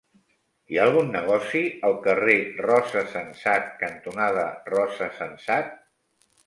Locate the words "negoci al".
1.15-1.93